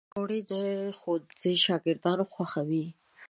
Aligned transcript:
پکورې 0.09 0.39
د 0.51 0.53
ښوونځي 0.99 1.53
شاګردان 1.65 2.19
خوښوي 2.31 2.85